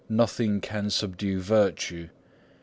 [0.09, 2.09] NOTHING CAN SUBDUE VIRTUE.